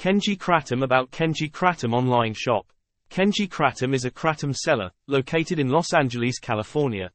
[0.00, 2.72] Kenji Kratom about Kenji Kratom online shop.
[3.10, 7.10] Kenji Kratom is a kratom seller, located in Los Angeles, California.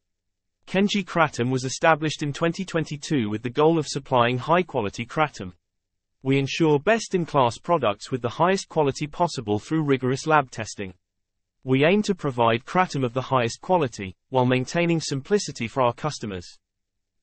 [0.68, 5.54] Kenji Kratom was established in 2022 with the goal of supplying high-quality kratom.
[6.22, 10.94] We ensure best-in-class products with the highest quality possible through rigorous lab testing.
[11.64, 16.60] We aim to provide kratom of the highest quality, while maintaining simplicity for our customers.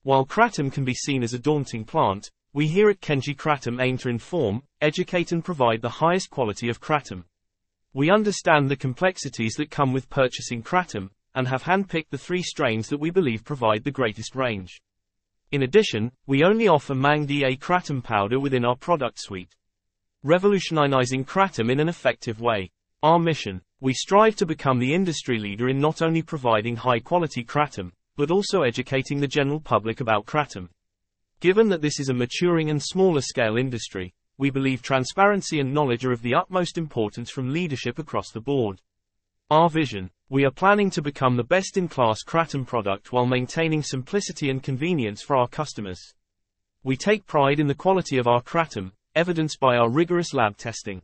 [0.02, 3.96] While kratom can be seen as a daunting plant, we here at Kenji Kratom aim
[3.98, 7.24] to inform, educate and provide the highest quality of kratom.
[7.94, 12.88] We understand the complexities that come with purchasing kratom, and have handpicked the three strains
[12.88, 14.82] that we believe provide the greatest range.
[15.50, 19.56] In addition, we only offer Maeng Da kratom powder within our product suite.
[20.22, 22.70] Revolutionizing kratom in an effective way.
[23.02, 27.44] Our mission, we strive to become the industry leader in not only providing high quality
[27.44, 30.68] kratom, but also educating the general public about kratom.
[31.42, 36.04] Given that this is a maturing and smaller scale industry, we believe transparency and knowledge
[36.04, 38.80] are of the utmost importance from leadership across the board.
[39.50, 43.82] Our vision, we are planning to become the best in class Kratom product while maintaining
[43.82, 46.14] simplicity and convenience for our customers.
[46.84, 51.02] We take pride in the quality of our Kratom, evidenced by our rigorous lab testing.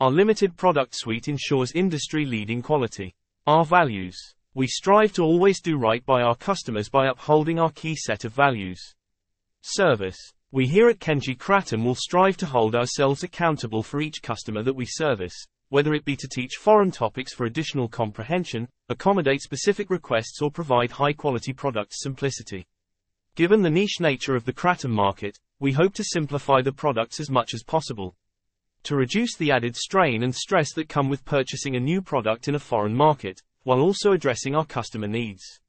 [0.00, 3.14] Our limited product suite ensures industry leading quality.
[3.46, 7.94] Our values, we strive to always do right by our customers by upholding our key
[7.94, 8.96] set of values.
[9.62, 10.18] Service.
[10.52, 14.74] We here at Kenji Kratom will strive to hold ourselves accountable for each customer that
[14.74, 15.34] we service,
[15.68, 20.90] whether it be to teach foreign topics for additional comprehension, accommodate specific requests or provide
[20.90, 22.66] high-quality product simplicity.
[23.36, 27.30] Given the niche nature of the Kratom market, we hope to simplify the products as
[27.30, 28.16] much as possible.
[28.84, 32.54] To reduce the added strain and stress that come with purchasing a new product in
[32.54, 35.60] a foreign market, while also addressing our customer needs.